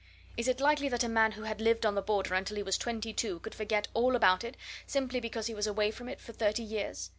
[0.35, 2.75] Is it likely that a man who had lived on the Border until he was
[2.75, 6.19] two and twenty could forget all about it, simply because he was away from it
[6.19, 7.07] for thirty years?